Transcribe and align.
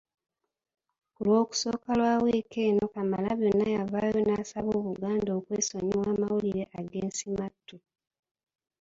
Ku 1.13 1.19
Lwokusooka 1.25 1.89
lwa 1.99 2.13
wiiki 2.23 2.59
eno 2.69 2.85
Kamalabyonna 2.93 3.65
yavaayo 3.77 4.17
n'asaba 4.23 4.69
Obuganda 4.79 5.29
okwesonyiwa 5.39 6.05
amawulire 6.13 6.63
ag’ensimattu. 6.79 7.75